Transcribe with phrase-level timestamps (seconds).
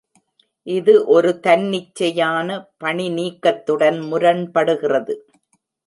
[0.67, 2.49] இது ஒரு தன்னிச்சையான
[2.83, 5.15] பணிநீக்கத்துடன் முரண்படுகிறது.